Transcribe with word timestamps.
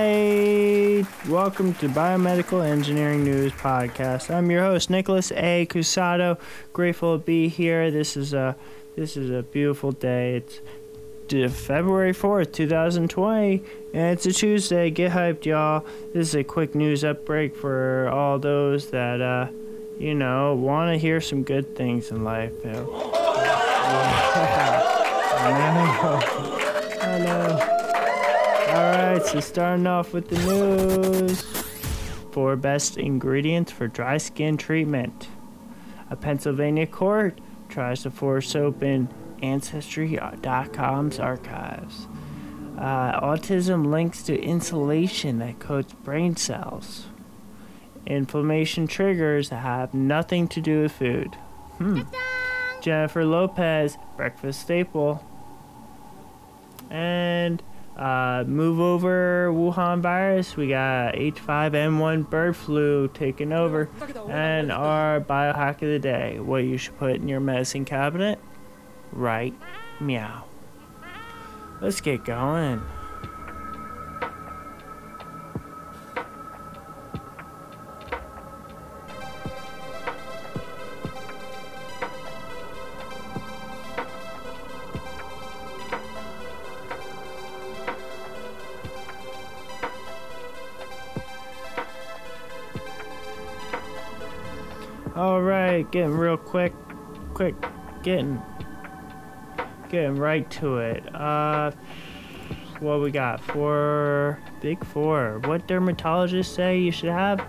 Hi, 0.00 1.04
welcome 1.28 1.74
to 1.74 1.88
Biomedical 1.88 2.64
Engineering 2.64 3.24
News 3.24 3.50
Podcast. 3.50 4.32
I'm 4.32 4.48
your 4.48 4.62
host 4.62 4.90
Nicholas 4.90 5.32
A. 5.32 5.66
Cusado. 5.68 6.38
Grateful 6.72 7.18
to 7.18 7.24
be 7.24 7.48
here. 7.48 7.90
This 7.90 8.16
is 8.16 8.32
a 8.32 8.54
this 8.94 9.16
is 9.16 9.28
a 9.28 9.42
beautiful 9.42 9.90
day. 9.90 10.36
It's 10.36 10.60
February 11.52 12.14
4th, 12.14 12.52
2020, 12.52 13.64
and 13.92 14.16
it's 14.16 14.24
a 14.24 14.32
Tuesday. 14.32 14.88
Get 14.90 15.10
hyped, 15.10 15.44
y'all. 15.44 15.84
This 16.14 16.28
is 16.28 16.36
a 16.36 16.44
quick 16.44 16.76
news 16.76 17.02
upbreak 17.02 17.56
for 17.56 18.08
all 18.08 18.38
those 18.38 18.90
that 18.90 19.20
uh, 19.20 19.48
you 19.98 20.14
know 20.14 20.54
want 20.54 20.94
to 20.94 20.96
hear 20.96 21.20
some 21.20 21.42
good 21.42 21.74
things 21.74 22.12
in 22.12 22.22
life. 22.22 22.52
You. 22.64 22.70
Know. 25.48 26.47
So 29.24 29.40
starting 29.40 29.86
off 29.86 30.12
with 30.12 30.28
the 30.28 30.38
news. 30.38 31.42
Four 32.32 32.56
best 32.56 32.96
ingredients 32.96 33.72
for 33.72 33.88
dry 33.88 34.16
skin 34.16 34.56
treatment. 34.56 35.28
A 36.10 36.16
Pennsylvania 36.16 36.86
court 36.86 37.40
tries 37.68 38.02
to 38.04 38.10
force 38.10 38.54
open 38.54 39.08
Ancestry.com's 39.42 41.18
archives. 41.18 42.06
Uh, 42.78 43.20
autism 43.20 43.90
links 43.90 44.22
to 44.22 44.40
insulation 44.40 45.38
that 45.40 45.58
coats 45.58 45.92
brain 45.92 46.36
cells. 46.36 47.06
Inflammation 48.06 48.86
triggers 48.86 49.50
that 49.50 49.56
have 49.62 49.92
nothing 49.92 50.48
to 50.48 50.60
do 50.60 50.82
with 50.82 50.92
food. 50.92 51.34
Hmm. 51.78 52.02
Jennifer 52.80 53.24
Lopez, 53.24 53.98
breakfast 54.16 54.60
staple. 54.60 55.24
And 56.88 57.62
uh, 57.98 58.44
move 58.46 58.80
over 58.80 59.50
Wuhan 59.52 60.00
virus. 60.00 60.56
We 60.56 60.68
got 60.68 61.14
H5N1 61.14 62.30
bird 62.30 62.56
flu 62.56 63.08
taking 63.08 63.52
over. 63.52 63.88
And 64.28 64.70
our 64.70 65.20
biohack 65.20 65.82
of 65.82 65.88
the 65.88 65.98
day 65.98 66.38
what 66.38 66.64
you 66.64 66.78
should 66.78 66.98
put 66.98 67.16
in 67.16 67.28
your 67.28 67.40
medicine 67.40 67.84
cabinet. 67.84 68.38
Right, 69.10 69.54
meow. 70.00 70.44
Let's 71.80 72.00
get 72.00 72.24
going. 72.24 72.82
Right, 95.78 95.90
getting 95.92 96.16
real 96.16 96.36
quick, 96.36 96.72
quick, 97.34 97.54
getting, 98.02 98.42
getting 99.88 100.16
right 100.16 100.48
to 100.50 100.78
it. 100.78 101.14
Uh, 101.14 101.70
what 102.80 103.00
we 103.00 103.10
got? 103.10 103.40
Four, 103.40 104.40
big 104.60 104.84
four. 104.84 105.40
What 105.44 105.66
dermatologists 105.68 106.54
say 106.54 106.78
you 106.78 106.90
should 106.92 107.10
have 107.10 107.44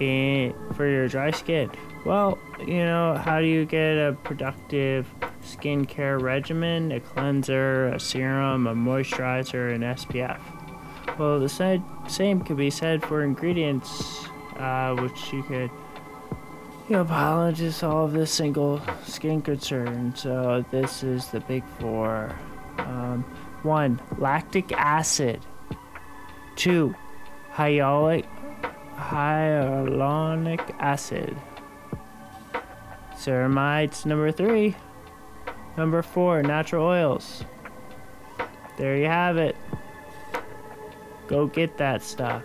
in 0.00 0.54
for 0.74 0.86
your 0.86 1.08
dry 1.08 1.30
skin? 1.30 1.70
Well, 2.04 2.38
you 2.60 2.84
know, 2.84 3.14
how 3.14 3.40
do 3.40 3.46
you 3.46 3.64
get 3.64 3.96
a 3.96 4.16
productive 4.22 5.06
skincare 5.42 6.20
regimen? 6.20 6.92
A 6.92 7.00
cleanser, 7.00 7.88
a 7.88 8.00
serum, 8.00 8.66
a 8.66 8.74
moisturizer, 8.74 9.74
an 9.74 9.82
SPF. 9.82 10.40
Well, 11.18 11.40
the 11.40 11.48
same 12.08 12.42
could 12.42 12.56
be 12.56 12.70
said 12.70 13.02
for 13.02 13.22
ingredients, 13.22 14.26
uh, 14.56 14.94
which 14.96 15.32
you 15.32 15.42
could 15.42 15.70
you 16.88 16.92
know, 16.94 17.04
biologists 17.04 17.80
solve 17.80 18.12
this 18.12 18.30
single 18.30 18.80
skin 19.04 19.42
concern. 19.42 20.14
So 20.14 20.64
this 20.70 21.02
is 21.02 21.26
the 21.28 21.40
big 21.40 21.64
four. 21.80 22.32
Um, 22.78 23.24
one, 23.62 24.00
lactic 24.18 24.70
acid. 24.72 25.40
Two, 26.54 26.94
hyaluronic, 27.52 28.26
hyaluronic 28.94 30.76
acid. 30.78 31.36
Ceramides, 33.14 34.06
number 34.06 34.30
three. 34.30 34.76
Number 35.76 36.02
four, 36.02 36.42
natural 36.42 36.86
oils. 36.86 37.44
There 38.76 38.96
you 38.96 39.06
have 39.06 39.38
it. 39.38 39.56
Go 41.26 41.46
get 41.46 41.78
that 41.78 42.02
stuff. 42.02 42.44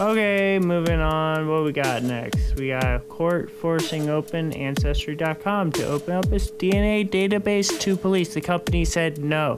Okay, 0.00 0.58
moving 0.58 0.98
on. 0.98 1.46
What 1.46 1.62
we 1.62 1.72
got 1.72 2.02
next? 2.02 2.54
We 2.54 2.68
got 2.68 2.84
a 2.84 3.00
court 3.00 3.50
forcing 3.50 4.08
open 4.08 4.50
Ancestry.com 4.54 5.72
to 5.72 5.86
open 5.88 6.14
up 6.14 6.32
its 6.32 6.50
DNA 6.50 7.06
database 7.06 7.78
to 7.80 7.98
police. 7.98 8.32
The 8.32 8.40
company 8.40 8.86
said 8.86 9.18
no. 9.18 9.56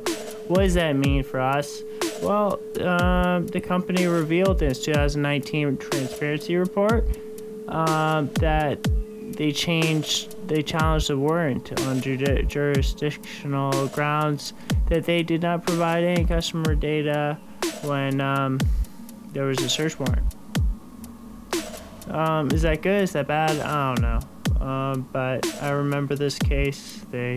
What 0.49 0.63
does 0.63 0.75
that 0.75 0.97
mean 0.97 1.23
for 1.23 1.39
us? 1.39 1.85
Well, 2.21 2.59
um, 2.81 3.47
the 3.47 3.61
company 3.61 4.09
revealed 4.09 4.61
in 4.63 4.73
its 4.73 4.81
2019 4.81 5.77
transparency 5.77 6.57
report 6.57 7.07
um, 7.69 8.29
that 8.41 8.83
they 9.37 9.53
changed, 9.53 10.35
they 10.49 10.65
challenged 10.65 11.09
the 11.09 11.19
warrant 11.19 11.71
on 11.83 12.01
judi- 12.01 12.49
jurisdictional 12.49 13.87
grounds 13.89 14.55
that 14.89 15.05
they 15.05 15.23
did 15.23 15.43
not 15.43 15.65
provide 15.65 16.03
any 16.03 16.25
customer 16.25 16.75
data 16.75 17.39
when 17.85 18.21
um, 18.21 18.59
there 19.33 19.45
was 19.45 19.61
a 19.61 19.69
search 19.69 19.99
warrant. 19.99 20.35
Um, 22.09 22.51
is 22.51 22.63
that 22.63 22.83
good? 22.83 23.03
Is 23.03 23.13
that 23.13 23.27
bad? 23.27 23.59
I 23.61 23.95
don't 23.95 24.03
know. 24.03 24.65
Um, 24.65 25.09
but 25.13 25.47
I 25.63 25.71
remember 25.71 26.15
this 26.15 26.39
case. 26.39 27.05
They 27.11 27.37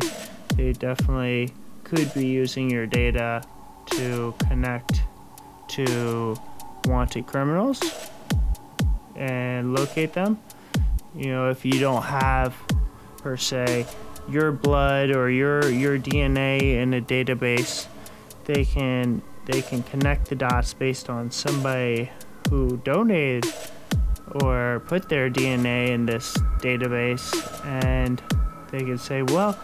they 0.56 0.74
definitely 0.74 1.54
could 1.84 2.14
be 2.14 2.28
using 2.28 2.70
your 2.70 2.86
data 2.86 3.44
to 3.92 4.34
connect 4.48 5.02
to 5.70 6.36
wanted 6.86 7.26
criminals 7.26 7.82
and 9.16 9.74
locate 9.74 10.14
them. 10.14 10.40
You 11.16 11.28
know, 11.28 11.50
if 11.50 11.64
you 11.66 11.80
don't 11.80 12.04
have 12.04 12.56
per 13.18 13.38
se 13.38 13.86
your 14.30 14.52
blood 14.52 15.12
or 15.12 15.30
your 15.30 15.70
your 15.70 15.98
DNA 15.98 16.82
in 16.82 16.94
a 16.94 17.02
database, 17.02 17.88
they 18.46 18.66
can 18.66 19.22
they 19.46 19.62
can 19.62 19.84
connect 19.84 20.30
the 20.30 20.36
dots 20.36 20.74
based 20.74 21.10
on 21.10 21.32
somebody 21.32 22.12
who 22.50 22.78
donated 22.78 23.46
or 24.42 24.82
put 24.88 25.10
their 25.10 25.30
DNA 25.30 25.90
in 25.90 26.06
this 26.06 26.36
database 26.60 27.66
and 27.66 28.22
they 28.72 28.80
can 28.80 28.98
say, 28.98 29.22
well, 29.22 29.58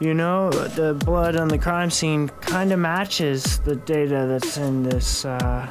you 0.00 0.12
know, 0.12 0.50
the 0.50 0.94
blood 0.94 1.36
on 1.36 1.48
the 1.48 1.58
crime 1.58 1.90
scene 1.90 2.28
kind 2.40 2.72
of 2.72 2.78
matches 2.78 3.58
the 3.60 3.76
data 3.76 4.26
that's 4.28 4.56
in 4.56 4.82
this 4.82 5.24
uh, 5.24 5.68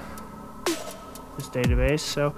this 0.66 1.50
database. 1.50 2.00
So 2.00 2.34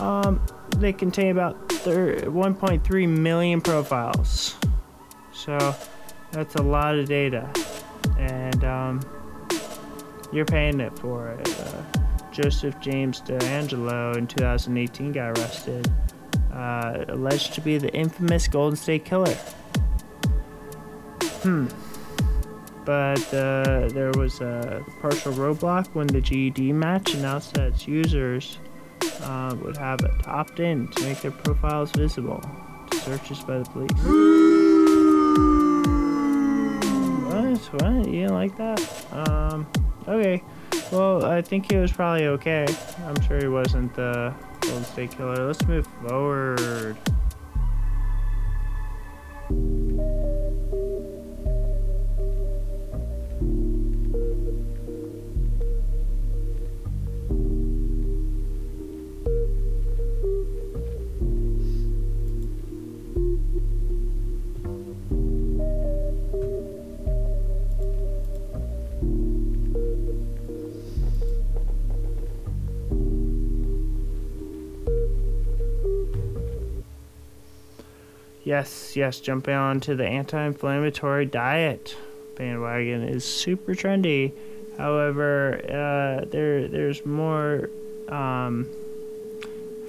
um, 0.00 0.40
they 0.78 0.92
contain 0.92 1.30
about 1.30 1.68
1.3 1.68 3.08
million 3.08 3.60
profiles. 3.60 4.56
So 5.32 5.76
that's 6.32 6.54
a 6.54 6.62
lot 6.62 6.98
of 6.98 7.06
data, 7.06 7.48
and 8.18 8.64
um, 8.64 9.00
you're 10.36 10.44
paying 10.44 10.80
it 10.80 10.96
for 10.98 11.28
it. 11.28 11.60
Uh, 11.60 11.82
Joseph 12.30 12.78
James 12.80 13.22
DeAngelo 13.22 14.16
in 14.16 14.26
2018 14.26 15.12
got 15.12 15.38
arrested, 15.38 15.90
uh, 16.52 17.06
alleged 17.08 17.54
to 17.54 17.62
be 17.62 17.78
the 17.78 17.92
infamous 17.94 18.46
Golden 18.46 18.76
State 18.76 19.06
Killer. 19.06 19.34
Hmm. 21.42 21.68
But 22.84 23.34
uh, 23.34 23.88
there 23.88 24.12
was 24.12 24.40
a 24.40 24.84
partial 25.00 25.32
roadblock 25.32 25.88
when 25.94 26.06
the 26.06 26.20
GEDmatch 26.20 27.14
announced 27.14 27.54
that 27.54 27.68
its 27.68 27.88
users 27.88 28.58
uh, 29.22 29.56
would 29.62 29.76
have 29.78 30.00
it 30.00 30.28
opt 30.28 30.60
in 30.60 30.88
to 30.88 31.02
make 31.02 31.20
their 31.22 31.30
profiles 31.30 31.90
visible 31.92 32.44
to 32.90 32.96
searches 32.98 33.40
by 33.40 33.58
the 33.58 33.64
police. 33.64 33.90
What? 37.26 37.82
What? 37.82 38.06
You 38.06 38.20
didn't 38.20 38.34
like 38.34 38.56
that? 38.58 39.06
Um, 39.12 39.66
okay. 40.08 40.42
Well, 40.92 41.24
I 41.24 41.42
think 41.42 41.70
he 41.70 41.76
was 41.78 41.92
probably 41.92 42.26
okay. 42.26 42.66
I'm 43.06 43.20
sure 43.22 43.38
he 43.38 43.48
wasn't 43.48 43.94
the 43.94 44.32
Golden 44.60 44.84
State 44.84 45.10
Killer. 45.12 45.46
Let's 45.46 45.66
move 45.66 45.86
forward. 46.06 46.96
Yes, 78.46 78.94
yes, 78.94 79.18
jumping 79.18 79.54
on 79.54 79.80
to 79.80 79.96
the 79.96 80.06
anti-inflammatory 80.06 81.26
diet 81.26 81.96
bandwagon 82.36 83.02
is 83.02 83.24
super 83.24 83.74
trendy. 83.74 84.30
However, 84.78 85.56
uh, 85.64 86.26
there 86.26 86.68
there's 86.68 87.04
more 87.04 87.70
um, 88.06 88.70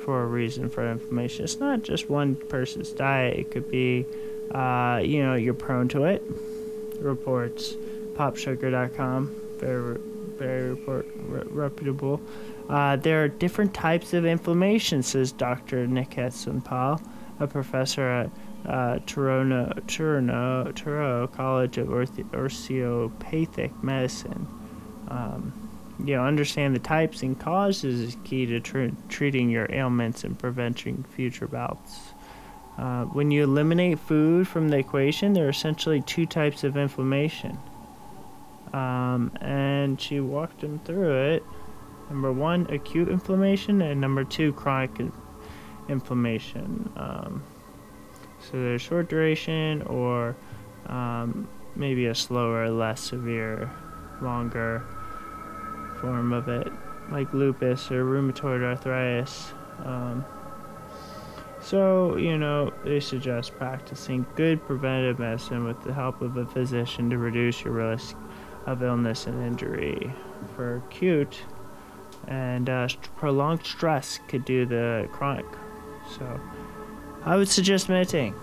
for 0.03 0.23
a 0.23 0.25
reason 0.25 0.71
for 0.71 0.89
inflammation. 0.89 1.43
It's 1.43 1.59
not 1.59 1.83
just 1.83 2.09
one 2.09 2.35
person's 2.35 2.89
diet. 2.89 3.37
It 3.37 3.51
could 3.51 3.69
be, 3.69 4.07
uh, 4.49 5.01
you 5.03 5.21
know, 5.21 5.35
you're 5.35 5.53
prone 5.53 5.87
to 5.89 6.05
it. 6.05 6.23
Reports, 6.99 7.75
popsugar.com, 8.15 9.35
very 9.57 9.99
very 10.35 10.69
report, 10.71 11.05
re- 11.27 11.43
reputable. 11.51 12.19
Uh, 12.69 12.95
there 12.95 13.23
are 13.23 13.27
different 13.27 13.75
types 13.75 14.15
of 14.15 14.25
inflammation, 14.25 15.03
says 15.03 15.31
Dr. 15.31 15.85
Nick 15.85 16.09
Hetson-Pal, 16.09 16.99
a 17.39 17.45
professor 17.45 18.01
at 18.01 18.31
uh, 18.67 18.99
Toronto, 19.05 19.73
Toronto, 19.87 20.71
Toronto 20.75 21.27
College 21.27 21.77
of 21.77 21.91
Osteopathic 22.33 23.83
Medicine. 23.83 24.47
Um, 25.07 25.53
you 26.03 26.15
know, 26.15 26.23
understand 26.23 26.75
the 26.75 26.79
types 26.79 27.23
and 27.23 27.39
causes 27.39 28.01
is 28.01 28.17
key 28.23 28.45
to 28.45 28.59
tr- 28.59 28.87
treating 29.09 29.49
your 29.49 29.67
ailments 29.71 30.23
and 30.23 30.37
preventing 30.37 31.03
future 31.15 31.47
bouts. 31.47 32.13
Uh, 32.77 33.05
when 33.05 33.31
you 33.31 33.43
eliminate 33.43 33.97
food 33.97 34.47
from 34.47 34.69
the 34.69 34.77
equation, 34.77 35.33
there 35.33 35.47
are 35.47 35.49
essentially 35.49 36.01
two 36.01 36.25
types 36.27 36.63
of 36.63 36.77
inflammation. 36.77 37.57
Um, 38.73 39.31
and 39.41 39.99
she 39.99 40.19
walked 40.19 40.61
him 40.61 40.79
through 40.79 41.33
it. 41.33 41.43
Number 42.09 42.31
one, 42.31 42.67
acute 42.69 43.09
inflammation, 43.09 43.81
and 43.81 43.99
number 43.99 44.23
two, 44.23 44.53
chronic 44.53 44.99
in- 44.99 45.11
inflammation. 45.89 46.91
Um, 46.95 47.43
so 48.49 48.57
there's 48.57 48.81
short 48.81 49.09
duration 49.09 49.81
or 49.83 50.35
um, 50.87 51.47
maybe 51.75 52.05
a 52.05 52.15
slower, 52.15 52.69
less 52.69 53.01
severe, 53.01 53.69
longer 54.21 54.83
form 55.99 56.31
of 56.31 56.47
it, 56.47 56.71
like 57.11 57.33
lupus 57.33 57.91
or 57.91 58.05
rheumatoid 58.05 58.63
arthritis. 58.63 59.53
Um, 59.83 60.25
so, 61.59 62.15
you 62.15 62.37
know, 62.37 62.71
they 62.85 63.01
suggest 63.01 63.57
practicing 63.57 64.25
good 64.35 64.65
preventive 64.65 65.19
medicine 65.19 65.65
with 65.65 65.83
the 65.83 65.93
help 65.93 66.21
of 66.21 66.37
a 66.37 66.45
physician 66.45 67.09
to 67.09 67.17
reduce 67.17 67.63
your 67.63 67.73
risk 67.73 68.15
of 68.65 68.81
illness 68.83 69.27
and 69.27 69.45
injury. 69.45 70.13
For 70.55 70.77
acute 70.77 71.41
and 72.27 72.69
uh, 72.69 72.87
prolonged 73.17 73.65
stress 73.65 74.19
could 74.27 74.45
do 74.45 74.65
the 74.65 75.09
chronic. 75.11 75.45
So, 76.17 76.39
I 77.27 77.35
would 77.35 77.49
suggest 77.49 77.89
meditating. 77.89 78.33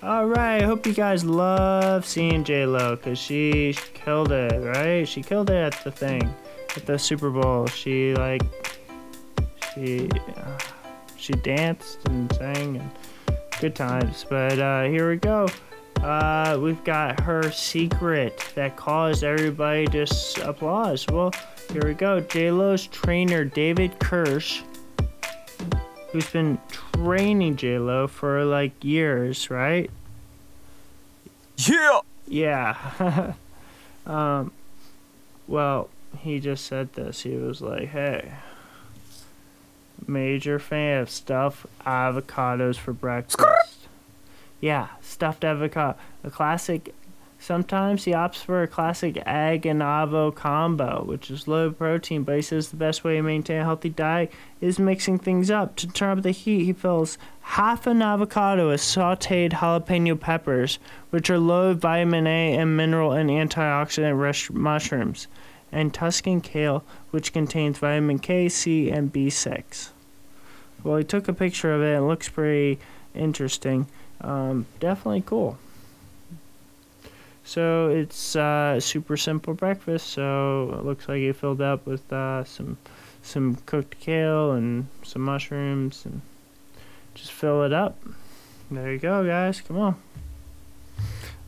Alright, 0.00 0.62
I 0.62 0.64
hope 0.64 0.86
you 0.86 0.94
guys 0.94 1.24
love 1.24 2.06
seeing 2.06 2.44
J 2.44 2.66
Lo 2.66 2.94
because 2.94 3.18
she 3.18 3.74
killed 3.94 4.30
it, 4.30 4.62
right? 4.62 5.08
She 5.08 5.20
killed 5.24 5.50
it 5.50 5.56
at 5.56 5.82
the 5.82 5.90
thing, 5.90 6.32
at 6.76 6.86
the 6.86 6.96
Super 6.96 7.30
Bowl. 7.30 7.66
She, 7.66 8.14
like, 8.14 8.42
she, 9.74 10.08
uh, 10.36 10.58
she 11.16 11.32
danced 11.32 11.98
and 12.06 12.32
sang 12.34 12.76
and 12.76 12.90
good 13.60 13.74
times. 13.74 14.24
But 14.30 14.60
uh, 14.60 14.84
here 14.84 15.10
we 15.10 15.16
go. 15.16 15.48
Uh, 16.02 16.58
we've 16.60 16.82
got 16.84 17.20
her 17.20 17.50
secret 17.50 18.42
that 18.54 18.76
caused 18.76 19.24
everybody 19.24 19.86
just 19.88 20.38
applause. 20.38 21.06
Well, 21.08 21.32
here 21.72 21.82
we 21.84 21.94
go. 21.94 22.20
J 22.20 22.50
Lo's 22.50 22.86
trainer 22.86 23.44
David 23.44 23.98
Kirsch, 23.98 24.62
who's 26.10 26.30
been 26.30 26.58
training 26.70 27.56
J 27.56 27.78
Lo 27.78 28.06
for 28.06 28.44
like 28.44 28.72
years, 28.82 29.50
right? 29.50 29.90
Yeah. 31.56 32.00
Yeah. 32.28 33.32
um, 34.06 34.52
well, 35.48 35.88
he 36.18 36.38
just 36.38 36.64
said 36.64 36.92
this. 36.92 37.22
He 37.22 37.36
was 37.36 37.60
like, 37.60 37.88
"Hey, 37.88 38.32
major 40.06 40.58
fan 40.58 41.02
of 41.02 41.10
stuffed 41.10 41.66
avocados 41.84 42.76
for 42.76 42.92
breakfast." 42.92 43.78
Yeah, 44.60 44.88
stuffed 45.00 45.44
avocado, 45.44 45.98
a 46.24 46.30
classic. 46.30 46.94
Sometimes 47.40 48.04
he 48.04 48.10
opts 48.10 48.42
for 48.42 48.64
a 48.64 48.66
classic 48.66 49.22
egg 49.24 49.64
and 49.64 49.80
avo 49.80 50.34
combo, 50.34 51.04
which 51.04 51.30
is 51.30 51.46
low 51.46 51.70
protein, 51.70 52.24
but 52.24 52.34
he 52.34 52.42
says 52.42 52.70
the 52.70 52.76
best 52.76 53.04
way 53.04 53.14
to 53.14 53.22
maintain 53.22 53.60
a 53.60 53.64
healthy 53.64 53.90
diet 53.90 54.32
is 54.60 54.80
mixing 54.80 55.20
things 55.20 55.48
up. 55.48 55.76
To 55.76 55.86
turn 55.86 56.18
up 56.18 56.24
the 56.24 56.32
heat, 56.32 56.64
he 56.64 56.72
fills 56.72 57.16
half 57.42 57.86
an 57.86 58.02
avocado 58.02 58.70
with 58.70 58.80
sauteed 58.80 59.52
jalapeno 59.52 60.18
peppers, 60.18 60.80
which 61.10 61.30
are 61.30 61.38
low 61.38 61.74
vitamin 61.74 62.26
A 62.26 62.56
and 62.56 62.76
mineral 62.76 63.12
and 63.12 63.30
antioxidant 63.30 64.20
rich 64.20 64.50
mushrooms, 64.50 65.28
and 65.70 65.94
Tuscan 65.94 66.40
kale, 66.40 66.82
which 67.12 67.32
contains 67.32 67.78
vitamin 67.78 68.18
K, 68.18 68.48
C, 68.48 68.90
and 68.90 69.12
B6. 69.12 69.90
Well, 70.82 70.96
he 70.96 71.04
took 71.04 71.28
a 71.28 71.32
picture 71.32 71.72
of 71.72 71.82
it. 71.82 71.98
It 71.98 72.02
looks 72.02 72.28
pretty 72.28 72.80
interesting. 73.14 73.86
Um, 74.20 74.66
definitely 74.80 75.22
cool. 75.24 75.58
So 77.44 77.88
it's 77.88 78.36
uh, 78.36 78.78
super 78.78 79.16
simple 79.16 79.54
breakfast. 79.54 80.08
So 80.08 80.76
it 80.78 80.84
looks 80.84 81.08
like 81.08 81.20
it 81.20 81.34
filled 81.34 81.62
up 81.62 81.86
with 81.86 82.12
uh, 82.12 82.44
some 82.44 82.76
some 83.22 83.56
cooked 83.66 83.98
kale 84.00 84.52
and 84.52 84.86
some 85.02 85.22
mushrooms 85.22 86.04
and 86.04 86.20
just 87.14 87.32
fill 87.32 87.64
it 87.64 87.72
up. 87.72 87.98
There 88.70 88.92
you 88.92 88.98
go, 88.98 89.24
guys. 89.24 89.62
Come 89.62 89.78
on. 89.78 89.96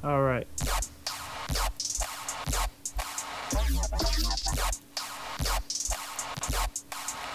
All 0.02 0.22
right. 0.22 0.46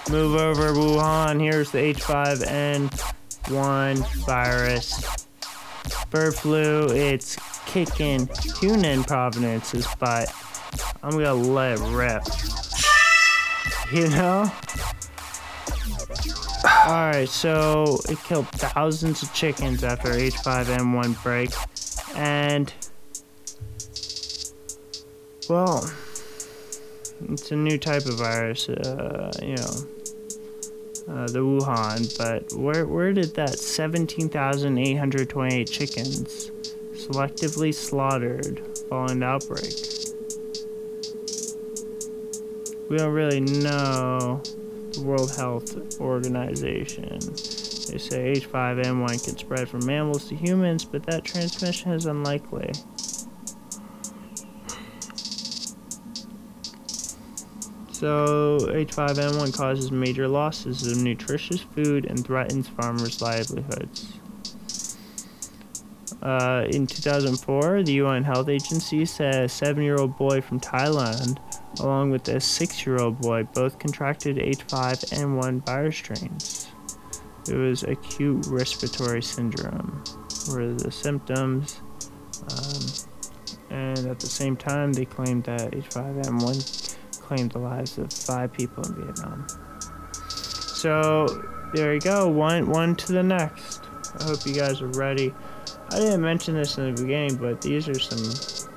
Move 0.09 0.35
over 0.35 0.73
Wuhan. 0.73 1.39
Here's 1.39 1.69
the 1.71 1.93
H5N1 1.93 4.25
virus. 4.25 5.24
Bird 6.09 6.35
flu, 6.35 6.87
it's 6.89 7.37
kicking 7.65 8.27
Hunan 8.27 9.05
provinces, 9.05 9.87
but 9.99 10.33
I'm 11.03 11.11
gonna 11.11 11.33
let 11.33 11.79
rip. 11.79 12.23
You 13.91 14.09
know? 14.09 14.51
Alright, 16.65 17.29
so 17.29 17.99
it 18.09 18.17
killed 18.23 18.47
thousands 18.49 19.23
of 19.23 19.33
chickens 19.33 19.83
after 19.83 20.09
H5N1 20.09 21.21
break. 21.23 21.51
And, 22.15 22.73
well, 25.49 25.91
it's 27.29 27.51
a 27.51 27.55
new 27.55 27.77
type 27.77 28.05
of 28.05 28.17
virus, 28.17 28.69
uh, 28.69 29.31
you 29.41 29.55
know, 29.55 29.94
uh, 31.07 31.27
the 31.27 31.39
Wuhan, 31.39 32.17
but 32.17 32.51
where, 32.53 32.87
where 32.87 33.13
did 33.13 33.35
that 33.35 33.59
17,828 33.59 35.69
chickens 35.69 36.51
selectively 36.93 37.71
slaughtered 37.73 38.61
following 38.89 39.19
the 39.19 39.25
outbreak? 39.25 39.73
We 42.89 42.97
don't 42.97 43.13
really 43.13 43.39
know 43.39 44.41
the 44.93 45.01
World 45.01 45.35
Health 45.35 45.99
Organization. 45.99 47.19
They 47.19 47.99
say 47.99 48.33
H5N1 48.33 49.25
can 49.25 49.37
spread 49.37 49.69
from 49.69 49.85
mammals 49.85 50.27
to 50.29 50.35
humans, 50.35 50.85
but 50.85 51.05
that 51.05 51.23
transmission 51.23 51.91
is 51.91 52.07
unlikely. 52.07 52.71
So, 57.95 58.57
H5N1 58.59 59.55
causes 59.55 59.89
major 59.89 60.27
losses 60.27 60.85
of 60.85 61.01
nutritious 61.01 61.61
food 61.61 62.03
and 62.03 62.25
threatens 62.25 62.67
farmers' 62.67 63.21
livelihoods. 63.21 64.19
Uh, 66.21 66.65
in 66.69 66.87
2004, 66.87 67.83
the 67.83 67.93
UN 67.93 68.25
Health 68.25 68.49
Agency 68.49 69.05
said 69.05 69.45
a 69.45 69.47
seven 69.47 69.81
year 69.81 69.95
old 69.95 70.17
boy 70.17 70.41
from 70.41 70.59
Thailand 70.59 71.39
along 71.79 72.11
with 72.11 72.27
a 72.27 72.41
six-year-old 72.41 73.21
boy, 73.21 73.43
both 73.53 73.79
contracted 73.79 74.35
H5N1 74.35 75.65
virus 75.65 75.95
strains. 75.95 76.67
It 77.47 77.55
was 77.55 77.83
acute 77.83 78.45
respiratory 78.47 79.21
syndrome, 79.21 80.03
were 80.51 80.73
the 80.73 80.91
symptoms. 80.91 81.79
Um, 82.51 82.81
and 83.69 84.07
at 84.07 84.19
the 84.19 84.27
same 84.27 84.57
time, 84.57 84.91
they 84.91 85.05
claimed 85.05 85.45
that 85.45 85.71
H5N1 85.71 86.84
claimed 87.25 87.51
the 87.51 87.59
lives 87.59 87.97
of 87.97 88.11
five 88.11 88.53
people 88.53 88.83
in 88.83 88.95
Vietnam. 88.95 89.47
So 90.19 91.27
there 91.73 91.93
you 91.93 91.99
go, 91.99 92.27
one 92.27 92.69
one 92.69 92.95
to 92.97 93.13
the 93.13 93.23
next. 93.23 93.81
I 94.19 94.23
hope 94.23 94.45
you 94.45 94.53
guys 94.53 94.81
are 94.81 94.87
ready. 94.87 95.33
I 95.91 95.99
didn't 95.99 96.21
mention 96.21 96.53
this 96.55 96.77
in 96.77 96.93
the 96.93 97.01
beginning, 97.01 97.35
but 97.37 97.61
these 97.61 97.89
are 97.89 97.99
some. 97.99 98.69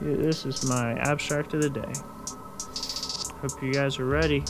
This 0.00 0.46
is 0.46 0.64
my 0.68 0.94
abstract 0.94 1.54
of 1.54 1.62
the 1.62 1.70
day. 1.70 1.92
Hope 3.40 3.62
you 3.62 3.72
guys 3.72 3.98
are 3.98 4.06
ready. 4.06 4.44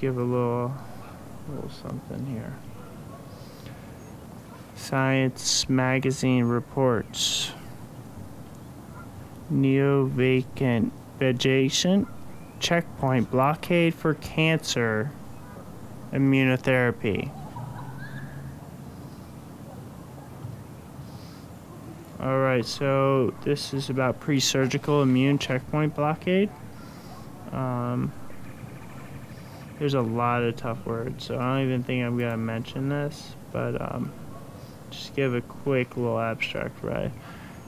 Give 0.00 0.16
a 0.16 0.22
little, 0.22 0.74
little 1.48 1.70
something 1.70 2.24
here. 2.26 2.54
Science 4.74 5.68
magazine 5.68 6.44
reports 6.44 7.52
neovacant 9.52 10.90
vegetation 11.18 12.06
checkpoint 12.60 13.30
blockade 13.30 13.94
for 13.94 14.14
cancer 14.14 15.10
immunotherapy. 16.12 17.30
All 22.20 22.38
right, 22.38 22.64
so 22.64 23.32
this 23.44 23.72
is 23.72 23.88
about 23.88 24.20
pre-surgical 24.20 25.02
immune 25.02 25.38
checkpoint 25.38 25.94
blockade. 25.94 26.50
Um, 27.50 28.12
there's 29.80 29.94
a 29.94 30.02
lot 30.02 30.42
of 30.42 30.54
tough 30.56 30.84
words, 30.84 31.24
so 31.24 31.38
I 31.38 31.56
don't 31.56 31.66
even 31.66 31.82
think 31.82 32.04
I'm 32.04 32.18
gonna 32.18 32.36
mention 32.36 32.90
this, 32.90 33.34
but 33.50 33.80
um, 33.80 34.12
just 34.90 35.16
give 35.16 35.34
a 35.34 35.40
quick 35.40 35.96
little 35.96 36.20
abstract, 36.20 36.84
right? 36.84 37.10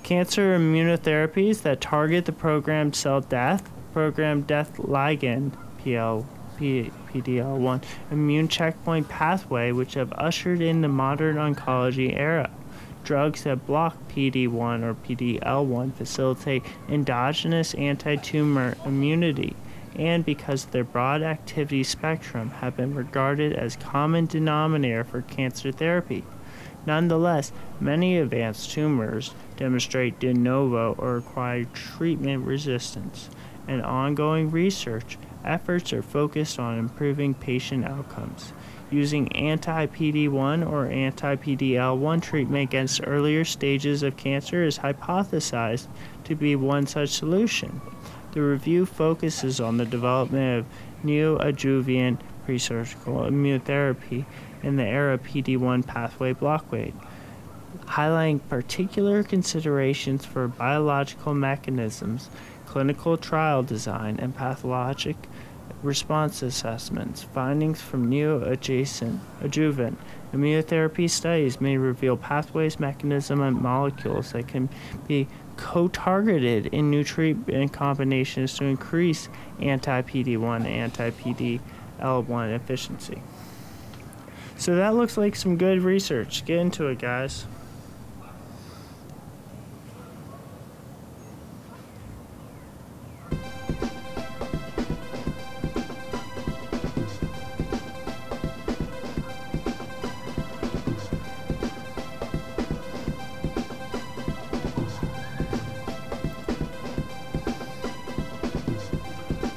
Cancer 0.03 0.59
immunotherapies 0.59 1.63
that 1.63 1.81
target 1.81 2.27
the 2.27 2.33
programmed 2.33 2.95
cell 2.95 3.23
death, 3.23 3.73
programmed 3.95 4.47
death 4.47 4.77
ligand, 4.77 5.53
PL, 5.83 6.27
P, 6.59 6.91
PDL1, 7.09 7.83
immune 8.11 8.47
checkpoint 8.47 9.09
pathway, 9.09 9.73
which 9.73 9.95
have 9.95 10.13
ushered 10.13 10.61
in 10.61 10.83
the 10.83 10.89
modern 10.89 11.37
oncology 11.37 12.15
era. 12.15 12.51
Drugs 13.05 13.45
that 13.45 13.67
block 13.67 13.97
PD1 14.11 14.83
or 14.83 14.95
PDL1 14.95 15.95
facilitate 15.95 16.63
endogenous 16.91 17.73
anti 17.73 18.17
tumor 18.17 18.77
immunity 18.85 19.57
and 19.97 20.25
because 20.25 20.67
their 20.67 20.85
broad 20.85 21.23
activity 21.23 21.83
spectrum 21.83 22.51
have 22.51 22.77
been 22.77 22.95
regarded 22.95 23.53
as 23.53 23.77
common 23.77 24.27
denominator 24.27 25.05
for 25.05 25.23
cancer 25.23 25.71
therapy. 25.73 26.25
Nonetheless, 26.85 27.53
many 27.81 28.19
advanced 28.19 28.71
tumors 28.73 29.35
demonstrate 29.57 30.19
de 30.19 30.35
novo 30.35 30.95
or 30.99 31.19
acquired 31.19 31.73
treatment 31.73 32.45
resistance, 32.45 33.31
and 33.69 33.83
ongoing 33.83 34.51
research 34.51 35.17
efforts 35.45 35.93
are 35.93 36.03
focused 36.03 36.59
on 36.59 36.79
improving 36.79 37.35
patient 37.35 37.85
outcomes. 37.85 38.53
Using 38.91 39.35
anti 39.35 39.87
PD1 39.87 40.69
or 40.69 40.87
anti 40.87 41.37
PDL1 41.37 42.21
treatment 42.21 42.69
against 42.69 43.01
earlier 43.07 43.45
stages 43.45 44.03
of 44.03 44.17
cancer 44.17 44.65
is 44.65 44.79
hypothesized 44.79 45.87
to 46.25 46.35
be 46.35 46.57
one 46.57 46.87
such 46.87 47.11
solution. 47.11 47.81
The 48.33 48.41
review 48.41 48.87
focuses 48.87 49.61
on 49.61 49.77
the 49.77 49.85
development 49.85 50.61
of 50.61 51.05
neoadjuvant 51.05 52.19
presurgical 52.47 53.31
immunotherapy 53.31 54.25
in 54.63 54.77
the 54.77 54.85
era 54.85 55.19
PD1 55.19 55.87
pathway 55.87 56.33
blockade, 56.33 56.95
highlighting 57.85 58.41
particular 58.49 59.23
considerations 59.23 60.25
for 60.25 60.49
biological 60.49 61.35
mechanisms, 61.35 62.31
clinical 62.65 63.19
trial 63.19 63.63
design, 63.63 64.19
and 64.19 64.35
pathologic 64.35 65.17
response 65.83 66.43
assessments. 66.43 67.23
Findings 67.23 67.83
from 67.83 68.11
neoadjacent 68.11 69.19
adjuvant 69.43 69.99
immunotherapy 70.33 71.11
studies 71.11 71.61
may 71.61 71.77
reveal 71.77 72.17
pathways, 72.17 72.81
mechanism, 72.81 73.43
and 73.43 73.61
molecules 73.61 74.33
that 74.33 74.49
can 74.49 74.69
be 75.07 75.29
co-targeted 75.57 76.67
in 76.67 76.91
new 76.91 77.05
treatment 77.05 77.73
combinations 77.73 78.55
to 78.59 78.65
increase 78.65 79.29
anti-PD1 79.61 80.65
anti-PD-L1 80.65 82.55
efficiency. 82.55 83.23
So 84.57 84.77
that 84.77 84.95
looks 84.95 85.17
like 85.17 85.35
some 85.35 85.57
good 85.57 85.83
research. 85.83 86.45
Get 86.45 86.59
into 86.59 86.87
it, 86.87 86.99
guys. 86.99 87.47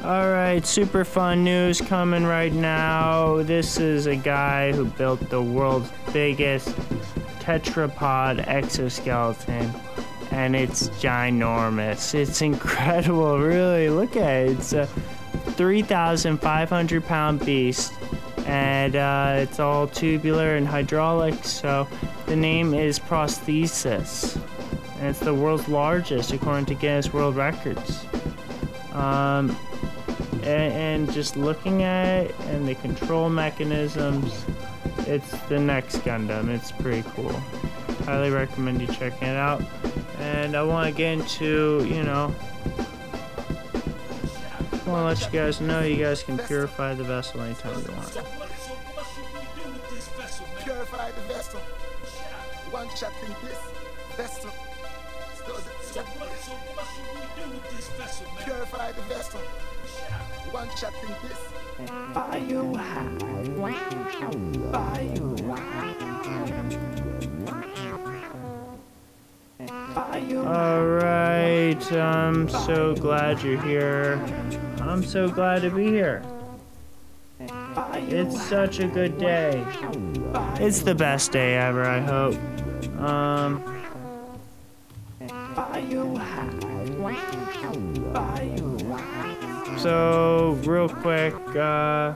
All 0.05 0.29
right, 0.29 0.63
super 0.63 1.03
fun 1.03 1.43
news 1.43 1.81
coming 1.81 2.25
right 2.25 2.53
now. 2.53 3.41
This 3.41 3.79
is 3.79 4.05
a 4.05 4.15
guy 4.15 4.71
who 4.71 4.85
built 4.85 5.31
the 5.31 5.41
world's 5.41 5.89
biggest 6.13 6.67
tetrapod 7.39 8.47
exoskeleton, 8.47 9.73
and 10.29 10.55
it's 10.55 10.89
ginormous. 10.89 12.13
It's 12.13 12.43
incredible, 12.43 13.39
really. 13.39 13.89
Look 13.89 14.15
at 14.15 14.45
it. 14.45 14.51
It's 14.51 14.73
a 14.73 14.85
3,500 14.85 17.05
pound 17.05 17.43
beast, 17.43 17.91
and 18.45 18.95
uh, 18.95 19.37
it's 19.39 19.59
all 19.59 19.87
tubular 19.87 20.55
and 20.55 20.67
hydraulic. 20.67 21.43
So 21.43 21.87
the 22.27 22.35
name 22.35 22.75
is 22.75 22.99
Prosthesis, 22.99 24.39
and 24.99 25.07
it's 25.07 25.19
the 25.19 25.33
world's 25.33 25.67
largest 25.67 26.31
according 26.31 26.67
to 26.67 26.75
Guinness 26.75 27.11
World 27.11 27.35
Records. 27.35 28.05
Um, 28.91 29.57
and, 30.45 30.73
and 31.07 31.11
just 31.11 31.35
looking 31.35 31.83
at 31.83 32.25
it 32.25 32.35
and 32.47 32.67
the 32.67 32.75
control 32.75 33.29
mechanisms, 33.29 34.45
it's 34.99 35.31
the 35.49 35.59
next 35.59 35.97
Gundam. 35.97 36.49
It's 36.49 36.71
pretty 36.71 37.07
cool. 37.15 37.33
Highly 38.05 38.29
recommend 38.29 38.81
you 38.81 38.87
checking 38.87 39.27
it 39.27 39.35
out. 39.35 39.63
And 40.19 40.55
I 40.55 40.63
want 40.63 40.87
to 40.87 40.95
get 40.95 41.13
into, 41.13 41.85
you 41.89 42.03
know, 42.03 42.33
I 44.71 44.89
want 44.89 45.17
to 45.17 45.23
let 45.23 45.33
you 45.33 45.39
guys 45.39 45.61
know 45.61 45.81
you 45.81 46.03
guys 46.03 46.21
can 46.21 46.37
purify 46.37 46.93
the 46.93 47.03
vessel 47.03 47.41
anytime 47.41 47.81
you 47.83 47.91
want. 47.91 48.13
Purify 50.63 51.11
the 51.11 51.21
vessel. 51.21 51.59
One 52.69 52.89
shot 52.95 53.13
in 53.23 53.33
this 53.47 53.59
vessel. 54.15 54.51
Purify 58.43 58.91
the 58.91 59.01
vessel. 59.03 59.39
One 60.51 60.69
shot 60.75 60.93
in 61.01 61.09
this. 61.27 61.39
Alright, 70.45 71.91
I'm 71.91 72.49
so 72.49 72.95
glad 72.95 73.41
you're 73.41 73.61
here. 73.61 74.21
I'm 74.81 75.03
so 75.03 75.27
glad 75.29 75.63
to 75.63 75.71
be 75.71 75.87
here. 75.87 76.23
It's 77.39 78.39
such 78.47 78.79
a 78.79 78.87
good 78.87 79.17
day. 79.17 79.65
It's 80.59 80.81
the 80.81 80.93
best 80.93 81.31
day 81.31 81.55
ever, 81.55 81.83
I 81.85 81.99
hope. 82.01 82.35
Um, 82.99 83.84
so, 89.77 90.59
real 90.65 90.89
quick, 90.89 91.33
uh, 91.55 92.15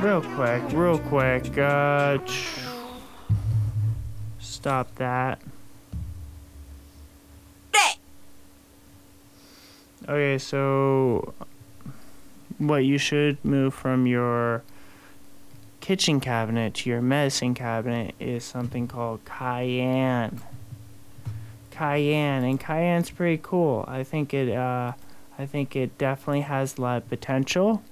Real 0.00 0.22
quick, 0.22 0.62
real 0.72 0.98
quick. 0.98 1.58
Uh, 1.58 2.18
stop 4.38 4.94
that. 4.96 5.40
Okay, 10.08 10.38
so 10.38 11.34
what 12.58 12.84
you 12.84 12.96
should 12.96 13.44
move 13.44 13.74
from 13.74 14.06
your 14.06 14.62
kitchen 15.86 16.18
cabinet 16.18 16.74
to 16.74 16.90
your 16.90 17.00
medicine 17.00 17.54
cabinet 17.54 18.12
is 18.18 18.42
something 18.42 18.88
called 18.88 19.24
cayenne. 19.24 20.40
Cayenne, 21.70 22.42
and 22.42 22.58
cayenne's 22.58 23.08
pretty 23.08 23.38
cool. 23.40 23.84
I 23.86 24.02
think 24.02 24.34
it, 24.34 24.52
uh, 24.52 24.94
I 25.38 25.46
think 25.46 25.76
it 25.76 25.96
definitely 25.96 26.40
has 26.40 26.76
a 26.76 26.80
lot 26.80 26.96
of 26.96 27.08
potential. 27.08 27.84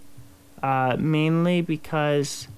Uh, 0.60 0.96
mainly 0.98 1.60
because 1.60 2.48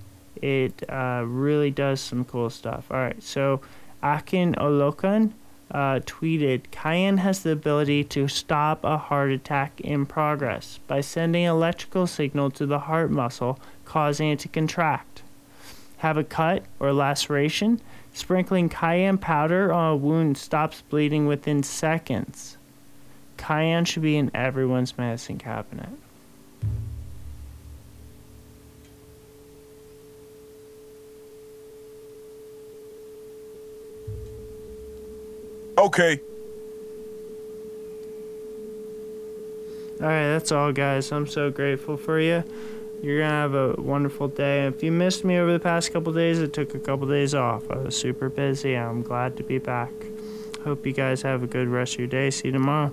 it 0.41 0.83
uh, 0.89 1.23
really 1.27 1.71
does 1.71 2.01
some 2.01 2.25
cool 2.25 2.49
stuff. 2.49 2.87
All 2.91 2.97
right, 2.97 3.23
so 3.23 3.61
Akin 4.03 4.55
Olokan 4.55 5.33
uh, 5.71 6.01
tweeted 6.07 6.71
Cayenne 6.71 7.19
has 7.19 7.43
the 7.43 7.51
ability 7.51 8.05
to 8.05 8.27
stop 8.27 8.83
a 8.85 8.97
heart 8.97 9.31
attack 9.33 9.83
in 9.83 10.07
progress 10.07 10.81
by 10.87 11.03
sending 11.03 11.45
electrical 11.45 12.07
signal 12.07 12.51
to 12.53 12.65
the 12.65 12.79
heart 12.79 13.11
muscle, 13.11 13.61
causing 13.85 14.31
it 14.31 14.39
to 14.39 14.49
contract. 14.49 15.25
Have 15.99 16.17
a 16.17 16.25
cut 16.25 16.65
or 16.79 16.93
laceration? 16.93 17.81
Sprinkling 18.13 18.69
cayenne 18.69 19.19
powder 19.19 19.73
on 19.73 19.93
a 19.93 19.97
wound 19.97 20.39
stops 20.39 20.83
bleeding 20.89 21.27
within 21.27 21.63
seconds. 21.63 22.57
Cayenne 23.37 23.85
should 23.85 24.03
be 24.03 24.17
in 24.17 24.31
everyone's 24.35 24.97
medicine 24.97 25.39
cabinet. 25.39 25.89
Okay. 35.79 36.21
All 40.01 40.07
right, 40.07 40.29
that's 40.29 40.53
all, 40.53 40.73
guys. 40.73 41.13
I'm 41.13 41.27
so 41.27 41.51
grateful 41.51 41.97
for 41.97 42.19
you. 42.19 42.45
You're 43.07 43.21
gonna 43.21 43.31
have 43.31 43.55
a 43.55 43.81
wonderful 43.81 44.27
day. 44.27 44.67
If 44.67 44.83
you 44.83 44.91
missed 44.91 45.23
me 45.23 45.39
over 45.39 45.53
the 45.53 45.61
past 45.61 45.93
couple 45.93 46.13
days, 46.13 46.43
I 46.43 46.47
took 46.47 46.75
a 46.75 46.81
couple 46.81 47.07
days 47.07 47.37
off. 47.37 47.71
I 47.71 47.77
was 47.77 47.95
super 47.95 48.29
busy. 48.29 48.77
I'm 48.77 49.03
glad 49.03 49.37
to 49.37 49.45
be 49.45 49.59
back. 49.59 49.93
Hope 50.65 50.85
you 50.85 50.93
guys 50.93 51.23
have 51.23 51.45
a 51.45 51.47
good 51.47 51.69
rest 51.69 51.93
of 51.93 51.99
your 52.01 52.09
day. 52.09 52.31
See 52.31 52.49
you 52.49 52.53
tomorrow. 52.53 52.93